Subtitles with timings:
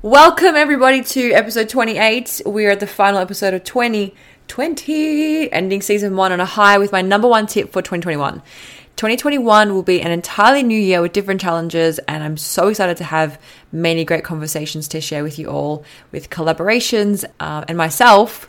[0.00, 2.42] Welcome, everybody, to episode 28.
[2.46, 6.92] We are at the final episode of 2020, ending season one on a high with
[6.92, 8.34] my number one tip for 2021.
[8.94, 13.04] 2021 will be an entirely new year with different challenges, and I'm so excited to
[13.04, 13.40] have
[13.72, 15.82] many great conversations to share with you all,
[16.12, 18.48] with collaborations uh, and myself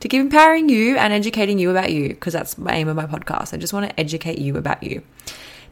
[0.00, 3.06] to keep empowering you and educating you about you, because that's my aim of my
[3.06, 3.54] podcast.
[3.54, 5.04] I just want to educate you about you.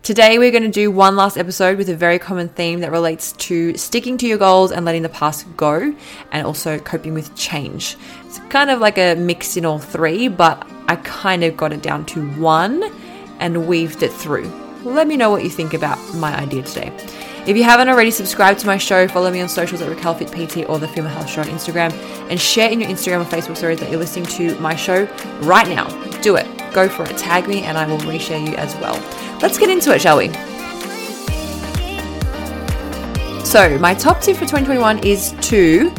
[0.06, 3.32] Today, we're going to do one last episode with a very common theme that relates
[3.32, 5.92] to sticking to your goals and letting the past go,
[6.30, 7.96] and also coping with change.
[8.24, 11.82] It's kind of like a mix in all three, but I kind of got it
[11.82, 12.84] down to one
[13.40, 14.48] and weaved it through.
[14.84, 16.92] Let me know what you think about my idea today.
[17.44, 20.28] If you haven't already subscribed to my show, follow me on socials at Raquel Fit
[20.28, 21.90] PT or the Female Health Show on Instagram,
[22.30, 25.06] and share in your Instagram or Facebook stories that you're listening to my show
[25.40, 25.88] right now.
[26.20, 26.55] Do it.
[26.72, 27.16] Go for it.
[27.16, 28.94] Tag me, and I will reshare you as well.
[29.40, 30.28] Let's get into it, shall we?
[33.44, 35.92] So, my top tip for 2021 is to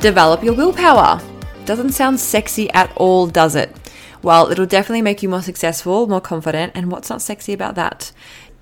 [0.00, 1.20] develop your willpower.
[1.64, 3.74] Doesn't sound sexy at all, does it?
[4.22, 8.10] Well, it'll definitely make you more successful, more confident, and what's not sexy about that?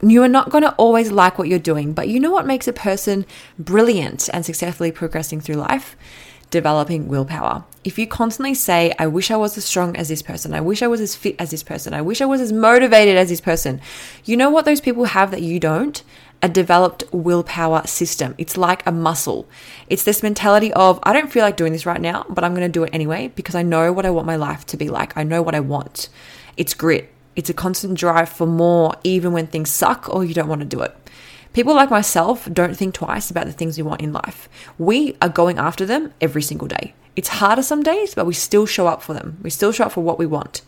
[0.03, 2.67] You are not going to always like what you're doing, but you know what makes
[2.67, 3.25] a person
[3.59, 5.97] brilliant and successfully progressing through life?
[6.53, 7.64] Developing willpower.
[7.83, 10.83] If you constantly say, I wish I was as strong as this person, I wish
[10.83, 13.41] I was as fit as this person, I wish I was as motivated as this
[13.41, 13.81] person,
[14.25, 16.00] you know what those people have that you don't?
[16.42, 18.34] A developed willpower system.
[18.36, 19.48] It's like a muscle.
[19.89, 22.67] It's this mentality of, I don't feel like doing this right now, but I'm going
[22.67, 25.17] to do it anyway because I know what I want my life to be like.
[25.17, 26.08] I know what I want.
[26.56, 27.12] It's grit.
[27.34, 30.67] It's a constant drive for more, even when things suck or you don't want to
[30.67, 30.95] do it.
[31.53, 34.48] People like myself don't think twice about the things we want in life.
[34.78, 36.95] We are going after them every single day.
[37.14, 39.36] It's harder some days, but we still show up for them.
[39.42, 40.62] We still show up for what we want.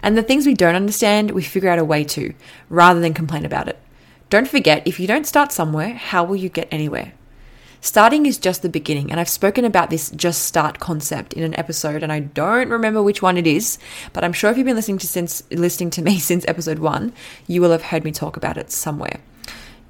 [0.00, 2.34] And the things we don't understand, we figure out a way to,
[2.68, 3.80] rather than complain about it.
[4.30, 7.14] Don't forget, if you don't start somewhere, how will you get anywhere?
[7.80, 11.58] Starting is just the beginning, and I've spoken about this just start concept in an
[11.58, 13.78] episode, and I don't remember which one it is,
[14.12, 17.12] but I'm sure if you've been listening to since listening to me since episode one,
[17.48, 19.20] you will have heard me talk about it somewhere.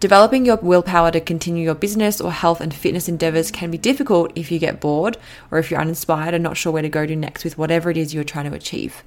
[0.01, 4.31] Developing your willpower to continue your business or health and fitness endeavors can be difficult
[4.37, 5.17] if you get bored
[5.51, 7.97] or if you're uninspired and not sure where to go to next with whatever it
[7.97, 9.03] is you're trying to achieve.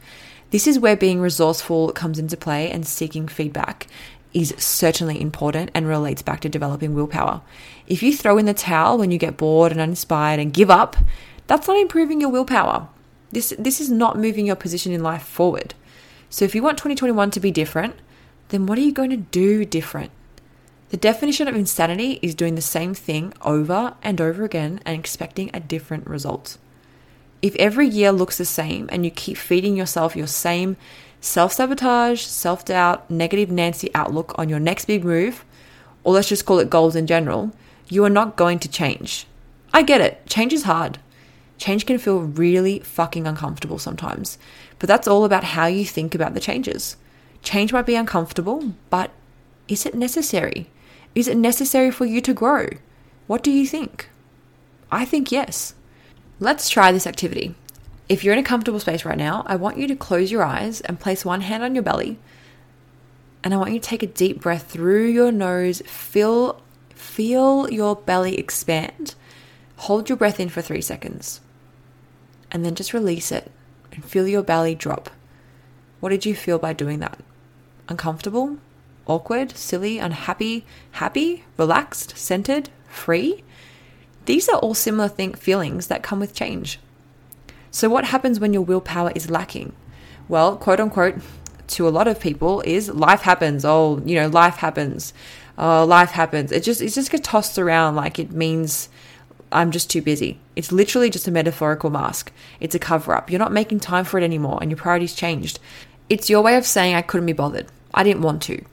[0.49, 3.87] This is where being resourceful comes into play and seeking feedback
[4.33, 7.41] is certainly important and relates back to developing willpower.
[7.87, 10.97] If you throw in the towel when you get bored and uninspired and give up,
[11.47, 12.89] that's not improving your willpower.
[13.31, 15.73] This this is not moving your position in life forward.
[16.29, 17.95] So if you want 2021 to be different,
[18.49, 20.11] then what are you going to do different?
[20.91, 25.49] The definition of insanity is doing the same thing over and over again and expecting
[25.53, 26.57] a different result.
[27.41, 30.75] If every year looks the same and you keep feeding yourself your same
[31.21, 35.45] self sabotage, self doubt, negative Nancy outlook on your next big move,
[36.03, 37.53] or let's just call it goals in general,
[37.87, 39.25] you are not going to change.
[39.73, 40.99] I get it, change is hard.
[41.57, 44.37] Change can feel really fucking uncomfortable sometimes,
[44.77, 46.97] but that's all about how you think about the changes.
[47.43, 49.11] Change might be uncomfortable, but
[49.69, 50.67] is it necessary?
[51.13, 52.67] Is it necessary for you to grow?
[53.27, 54.09] What do you think?
[54.91, 55.73] I think yes.
[56.39, 57.55] Let's try this activity.
[58.09, 60.81] If you're in a comfortable space right now, I want you to close your eyes
[60.81, 62.19] and place one hand on your belly.
[63.43, 65.81] And I want you to take a deep breath through your nose.
[65.85, 69.15] Feel feel your belly expand.
[69.77, 71.41] Hold your breath in for 3 seconds.
[72.51, 73.51] And then just release it
[73.91, 75.09] and feel your belly drop.
[75.99, 77.19] What did you feel by doing that?
[77.87, 78.57] Uncomfortable?
[79.07, 83.43] Awkward, silly, unhappy, happy, relaxed, centered, free.
[84.25, 86.79] These are all similar think feelings that come with change.
[87.71, 89.73] So, what happens when your willpower is lacking?
[90.27, 91.15] Well, quote unquote,
[91.67, 93.65] to a lot of people, is life happens.
[93.65, 95.13] Oh, you know, life happens.
[95.57, 96.51] Oh, life happens.
[96.51, 98.89] It just it just gets tossed around like it means
[99.51, 100.39] I'm just too busy.
[100.55, 102.31] It's literally just a metaphorical mask.
[102.59, 103.29] It's a cover up.
[103.29, 105.59] You're not making time for it anymore, and your priorities changed.
[106.09, 107.67] It's your way of saying I couldn't be bothered.
[107.93, 108.63] I didn't want to.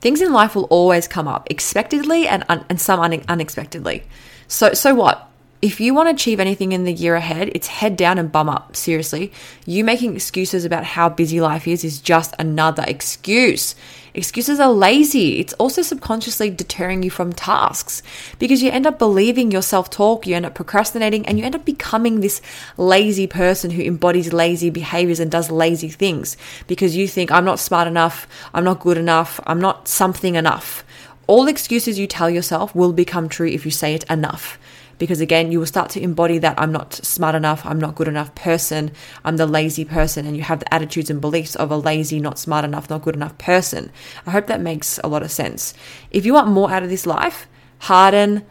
[0.00, 4.04] Things in life will always come up, expectedly and, un- and some un- unexpectedly.
[4.48, 5.28] So, so what?
[5.62, 8.48] If you want to achieve anything in the year ahead, it's head down and bum
[8.48, 8.76] up.
[8.76, 9.32] Seriously.
[9.64, 13.74] You making excuses about how busy life is is just another excuse.
[14.12, 15.40] Excuses are lazy.
[15.40, 18.02] It's also subconsciously deterring you from tasks
[18.38, 21.54] because you end up believing your self talk, you end up procrastinating, and you end
[21.54, 22.42] up becoming this
[22.76, 26.36] lazy person who embodies lazy behaviors and does lazy things
[26.66, 30.84] because you think, I'm not smart enough, I'm not good enough, I'm not something enough.
[31.26, 34.58] All excuses you tell yourself will become true if you say it enough
[34.98, 38.08] because again, you will start to embody that I'm not smart enough, I'm not good
[38.08, 38.90] enough person,
[39.24, 42.38] I'm the lazy person, and you have the attitudes and beliefs of a lazy, not
[42.38, 43.90] smart enough, not good enough person.
[44.26, 45.74] I hope that makes a lot of sense.
[46.10, 47.46] If you want more out of this life,
[47.80, 48.44] harden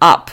[0.00, 0.30] up.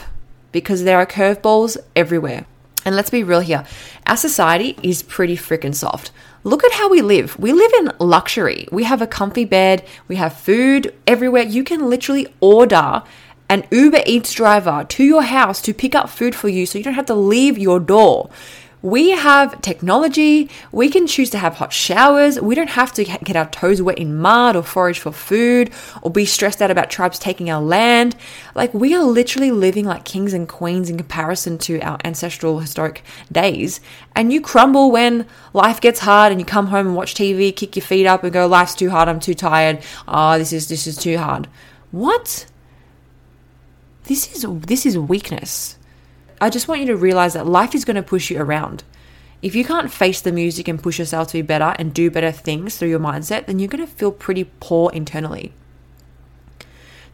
[0.50, 2.46] because there are curveballs everywhere.
[2.84, 3.66] And let's be real here
[4.06, 6.10] our society is pretty freaking soft.
[6.44, 7.38] Look at how we live.
[7.38, 8.66] We live in luxury.
[8.72, 11.42] We have a comfy bed, we have food everywhere.
[11.42, 13.02] You can literally order
[13.48, 16.84] an Uber Eats driver to your house to pick up food for you so you
[16.84, 18.30] don't have to leave your door.
[18.80, 20.48] We have technology.
[20.70, 22.40] We can choose to have hot showers.
[22.40, 26.12] We don't have to get our toes wet in mud or forage for food or
[26.12, 28.14] be stressed out about tribes taking our land.
[28.54, 33.02] Like, we are literally living like kings and queens in comparison to our ancestral historic
[33.32, 33.80] days.
[34.14, 37.74] And you crumble when life gets hard and you come home and watch TV, kick
[37.74, 39.08] your feet up and go, life's too hard.
[39.08, 39.82] I'm too tired.
[40.06, 41.48] Oh, this is, this is too hard.
[41.90, 42.46] What?
[44.08, 45.76] This is, this is weakness.
[46.40, 48.82] I just want you to realize that life is going to push you around.
[49.42, 52.32] If you can't face the music and push yourself to be better and do better
[52.32, 55.52] things through your mindset, then you're going to feel pretty poor internally.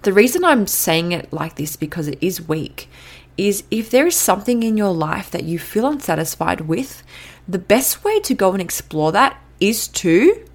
[0.03, 2.89] The reason I'm saying it like this because it is weak
[3.37, 7.03] is if there is something in your life that you feel unsatisfied with,
[7.49, 10.47] the best way to go and explore that is to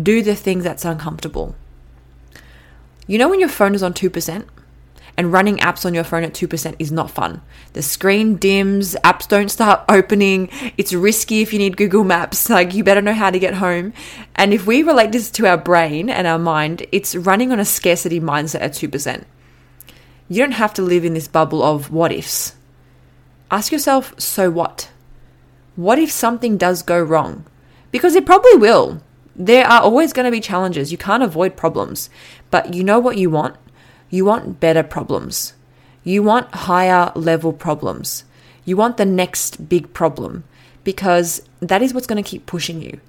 [0.00, 1.54] do the thing that's uncomfortable.
[3.06, 4.44] You know when your phone is on 2%?
[5.16, 7.40] And running apps on your phone at 2% is not fun.
[7.72, 10.48] The screen dims, apps don't start opening.
[10.76, 12.50] It's risky if you need Google Maps.
[12.54, 13.92] Like, you better know how to get home.
[14.36, 17.64] And if we relate this to our brain and our mind, it's running on a
[17.64, 19.24] scarcity mindset at 2%.
[20.28, 22.54] You don't have to live in this bubble of what ifs.
[23.50, 24.90] Ask yourself, so what?
[25.76, 27.44] What if something does go wrong?
[27.90, 29.02] Because it probably will.
[29.34, 30.92] There are always going to be challenges.
[30.92, 32.08] You can't avoid problems.
[32.50, 33.56] But you know what you want?
[34.14, 35.54] You want better problems.
[36.04, 38.22] You want higher level problems.
[38.64, 40.44] You want the next big problem
[40.84, 43.00] because that is what's going to keep pushing you.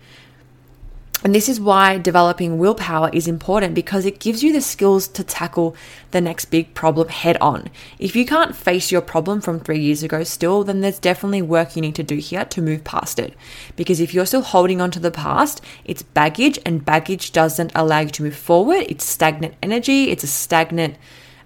[1.25, 5.24] And this is why developing willpower is important because it gives you the skills to
[5.24, 5.75] tackle
[6.12, 7.72] the next big problem head on.
[7.98, 11.75] If you can't face your problem from three years ago still, then there's definitely work
[11.75, 13.33] you need to do here to move past it.
[13.75, 18.01] Because if you're still holding on to the past, it's baggage, and baggage doesn't allow
[18.01, 18.86] you to move forward.
[18.88, 20.95] It's stagnant energy, it's a stagnant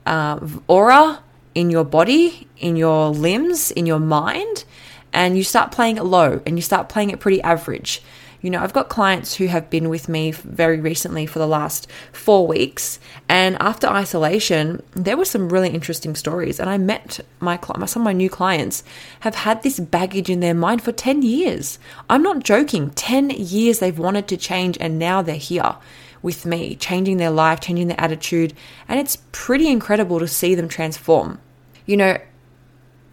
[0.06, 1.24] uh, aura
[1.56, 4.66] in your body, in your limbs, in your mind,
[5.14, 8.02] and you start playing it low and you start playing it pretty average.
[8.42, 11.90] You know, I've got clients who have been with me very recently for the last
[12.14, 16.60] four weeks, and after isolation, there were some really interesting stories.
[16.60, 18.84] And I met my some of my new clients
[19.22, 21.80] have had this baggage in their mind for ten years.
[22.10, 22.92] I'm not joking.
[22.92, 25.76] Ten years they've wanted to change, and now they're here
[26.22, 28.54] with me, changing their life, changing their attitude,
[28.88, 31.40] and it's pretty incredible to see them transform.
[31.86, 32.18] You know,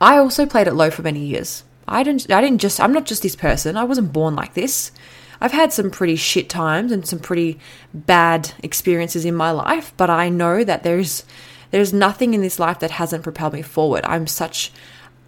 [0.00, 1.64] I also played it low for many years.
[1.88, 3.76] I didn't I didn't just I'm not just this person.
[3.76, 4.90] I wasn't born like this.
[5.40, 7.58] I've had some pretty shit times and some pretty
[7.92, 11.24] bad experiences in my life, but I know that there's
[11.70, 14.04] there's nothing in this life that hasn't propelled me forward.
[14.04, 14.72] I'm such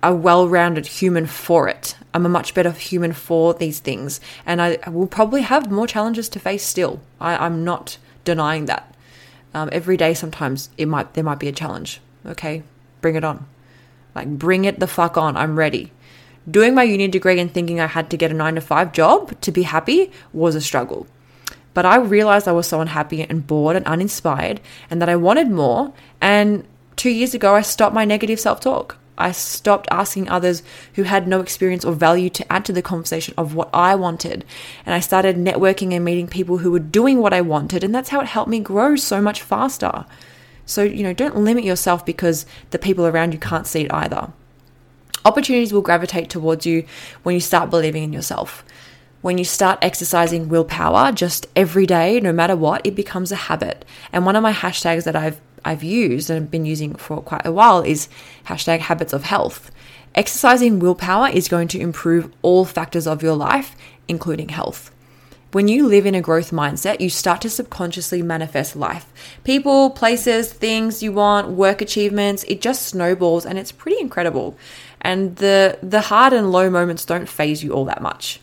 [0.03, 1.97] a well-rounded human for it.
[2.15, 6.29] I'm a much better human for these things, and I, will probably have more challenges
[6.31, 7.01] to face still.
[7.21, 8.95] I, am not denying that.
[9.53, 12.01] Um, every day, sometimes it might there might be a challenge.
[12.25, 12.63] Okay,
[13.01, 13.47] bring it on.
[14.15, 15.37] Like bring it the fuck on.
[15.37, 15.93] I'm ready.
[16.51, 19.39] Doing my uni degree and thinking I had to get a nine to five job
[19.41, 21.07] to be happy was a struggle.
[21.75, 24.61] But I realized I was so unhappy and bored and uninspired
[24.91, 25.93] and that I wanted more.
[26.21, 26.67] And
[26.97, 28.97] two years ago, I stopped my negative self talk.
[29.19, 30.63] I stopped asking others
[30.95, 34.45] who had no experience or value to add to the conversation of what I wanted.
[34.87, 37.83] And I started networking and meeting people who were doing what I wanted.
[37.83, 40.07] And that's how it helped me grow so much faster.
[40.67, 44.33] So, you know, don't limit yourself because the people around you can't see it either.
[45.29, 46.87] Opportunities will gravitate towards you
[47.23, 48.65] when you start believing in yourself.
[49.21, 53.85] When you start exercising willpower just every day, no matter what, it becomes a habit.
[54.11, 57.53] And one of my hashtags that I've I've used and been using for quite a
[57.53, 58.09] while is
[58.47, 59.71] hashtag habits of health.
[60.15, 63.77] Exercising willpower is going to improve all factors of your life,
[64.09, 64.91] including health.
[65.51, 69.11] When you live in a growth mindset, you start to subconsciously manifest life.
[69.45, 74.59] People, places, things you want, work achievements, it just snowballs and it's pretty incredible.
[75.01, 78.41] And the the hard and low moments don't phase you all that much.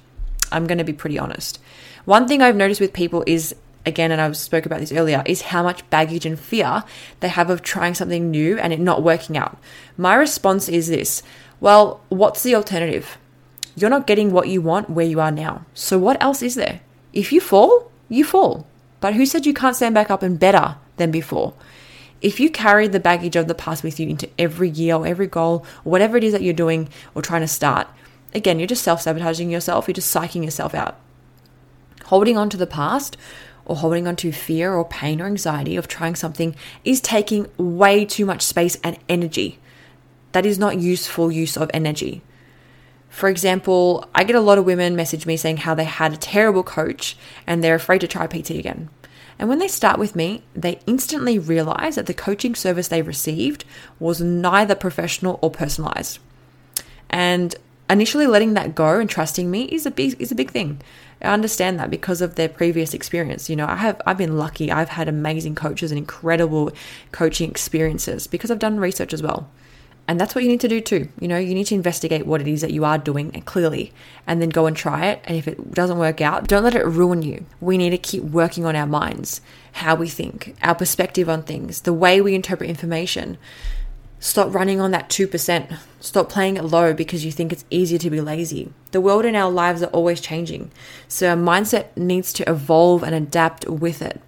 [0.51, 1.59] I'm going to be pretty honest.
[2.05, 3.53] One thing I've noticed with people is
[3.85, 6.83] again and I spoke about this earlier is how much baggage and fear
[7.19, 9.59] they have of trying something new and it not working out.
[9.95, 11.21] My response is this.
[11.59, 13.19] Well, what's the alternative?
[13.75, 15.65] You're not getting what you want where you are now.
[15.75, 16.81] So what else is there?
[17.15, 18.67] If you fall, you fall.
[19.00, 21.55] But who said you can't stand back up and better than before?
[22.25, 25.27] if you carry the baggage of the past with you into every year or every
[25.27, 27.88] goal or whatever it is that you're doing or trying to start,
[28.34, 30.98] again, you're just self sabotaging yourself, you're just psyching yourself out.
[32.05, 33.15] Holding on to the past
[33.63, 38.05] or holding on to fear or pain or anxiety of trying something is taking way
[38.05, 39.60] too much space and energy.
[40.31, 42.22] that is not useful use of energy.
[43.15, 46.17] For example, I get a lot of women message me saying how they had a
[46.17, 47.15] terrible coach
[47.48, 48.89] and they're afraid to try PT again.
[49.39, 53.63] And when they start with me, they instantly realize that the coaching service they received
[54.01, 56.19] was neither professional or personalized.
[57.10, 57.55] And
[57.89, 60.81] initially letting that go and trusting me is a big is a big thing.
[61.22, 63.50] I understand that because of their previous experience.
[63.50, 64.74] You know, I have I've been lucky.
[64.74, 66.74] I've had amazing coaches and incredible
[67.13, 69.50] coaching experiences because I've done research as well.
[70.07, 71.09] And that's what you need to do too.
[71.19, 73.91] You know, you need to investigate what it is that you are doing and clearly
[74.27, 75.21] and then go and try it.
[75.25, 77.45] And if it doesn't work out, don't let it ruin you.
[77.59, 79.41] We need to keep working on our minds,
[79.74, 83.38] how we think, our perspective on things, the way we interpret information.
[84.19, 85.77] Stop running on that 2%.
[86.00, 88.71] Stop playing it low because you think it's easier to be lazy.
[88.91, 90.71] The world and our lives are always changing.
[91.07, 94.21] So our mindset needs to evolve and adapt with it.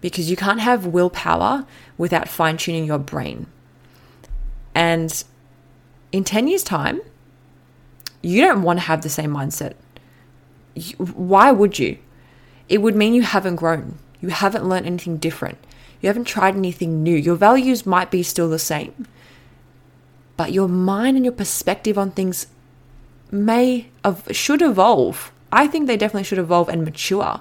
[0.00, 1.66] Because you can't have willpower
[1.98, 3.46] without fine tuning your brain.
[4.74, 5.24] And
[6.12, 7.00] in 10 years' time,
[8.22, 9.74] you don't want to have the same mindset.
[10.98, 11.98] Why would you?
[12.68, 13.98] It would mean you haven't grown.
[14.20, 15.58] You haven't learned anything different.
[16.00, 17.16] You haven't tried anything new.
[17.16, 19.06] Your values might be still the same.
[20.36, 22.46] But your mind and your perspective on things
[23.30, 23.88] may
[24.30, 25.32] should evolve.
[25.52, 27.40] I think they definitely should evolve and mature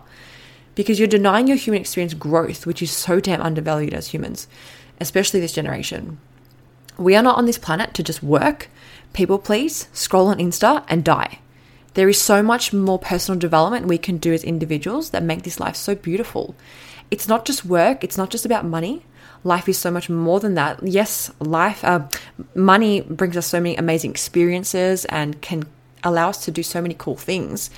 [0.75, 4.47] because you're denying your human experience growth, which is so damn undervalued as humans,
[4.99, 6.19] especially this generation.
[6.99, 8.67] We are not on this planet to just work,
[9.13, 11.39] people please, scroll on Insta, and die.
[11.93, 15.61] There is so much more personal development we can do as individuals that make this
[15.61, 16.55] life so beautiful.
[17.09, 19.05] It's not just work, it's not just about money.
[19.45, 20.83] Life is so much more than that.
[20.83, 22.09] Yes, life, uh,
[22.53, 25.63] money brings us so many amazing experiences and can
[26.03, 27.69] allow us to do so many cool things.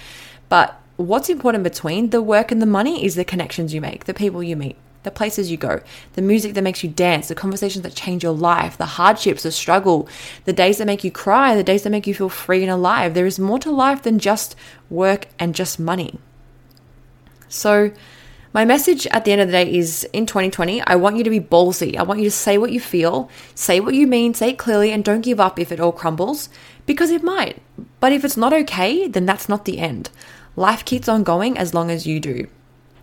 [0.50, 4.16] But what's important between the work and the money is the connections you make, the
[4.16, 5.82] people you meet the places you go,
[6.14, 9.52] the music that makes you dance, the conversations that change your life, the hardships, the
[9.52, 10.08] struggle,
[10.46, 13.14] the days that make you cry, the days that make you feel free and alive.
[13.14, 14.56] There is more to life than just
[14.90, 16.20] work and just money.
[17.48, 17.92] So,
[18.54, 21.30] my message at the end of the day is in 2020, I want you to
[21.30, 21.96] be ballsy.
[21.96, 24.92] I want you to say what you feel, say what you mean, say it clearly,
[24.92, 26.50] and don't give up if it all crumbles,
[26.86, 27.62] because it might.
[28.02, 30.10] But if it's not okay, then that's not the end.
[30.58, 32.48] Life keeps on going as long as you do.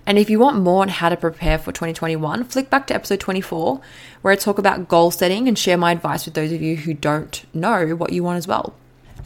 [0.09, 3.21] And if you want more on how to prepare for 2021, flick back to episode
[3.21, 3.79] 24,
[4.23, 6.95] where I talk about goal setting and share my advice with those of you who
[6.95, 8.73] don't know what you want as well.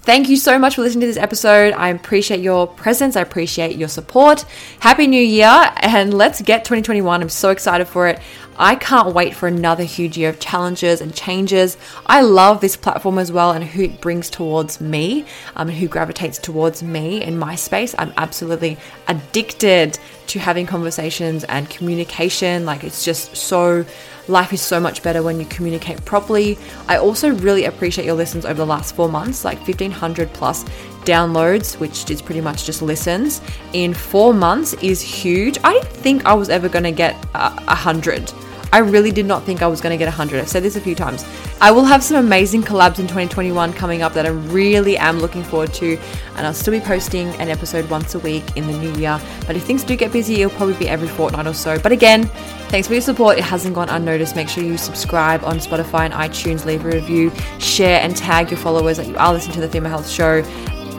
[0.04, 1.74] Thank you so much for listening to this episode.
[1.74, 3.14] I appreciate your presence.
[3.14, 4.44] I appreciate your support.
[4.80, 7.22] Happy New Year, and let's get 2021.
[7.22, 8.18] I'm so excited for it.
[8.58, 11.76] I can't wait for another huge year of challenges and changes.
[12.04, 15.86] I love this platform as well and who it brings towards me um, and who
[15.86, 17.94] gravitates towards me in my space.
[17.96, 22.66] I'm absolutely addicted to having conversations and communication.
[22.66, 23.84] Like, it's just so
[24.28, 26.58] life is so much better when you communicate properly.
[26.88, 30.64] I also really appreciate your listens over the last four months, like 1500 plus
[31.04, 33.40] downloads, which is pretty much just listens,
[33.72, 35.58] in four months is huge.
[35.64, 38.32] I didn't think I was ever going to get a hundred.
[38.72, 40.40] I really did not think I was going to get 100.
[40.40, 41.26] I've said this a few times.
[41.60, 45.44] I will have some amazing collabs in 2021 coming up that I really am looking
[45.44, 45.98] forward to,
[46.36, 49.20] and I'll still be posting an episode once a week in the new year.
[49.46, 51.78] But if things do get busy, it'll probably be every fortnight or so.
[51.78, 52.24] But again,
[52.68, 53.36] thanks for your support.
[53.36, 54.36] It hasn't gone unnoticed.
[54.36, 58.58] Make sure you subscribe on Spotify and iTunes, leave a review, share, and tag your
[58.58, 60.42] followers that you are listening to the Female Health Show.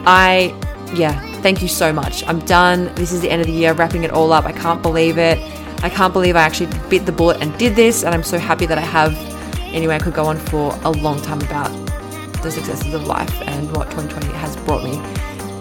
[0.06, 0.54] I,
[0.94, 2.24] yeah, thank you so much.
[2.28, 2.94] I'm done.
[2.94, 4.44] This is the end of the year, wrapping it all up.
[4.44, 5.38] I can't believe it.
[5.84, 8.64] I can't believe I actually bit the bullet and did this, and I'm so happy
[8.64, 9.14] that I have.
[9.74, 11.68] Anyway, I could go on for a long time about
[12.42, 14.98] the successes of life and what 2020 has brought me.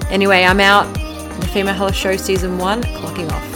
[0.10, 0.86] Anyway, I'm out.
[1.42, 3.53] The Female Health Show Season 1, clocking off.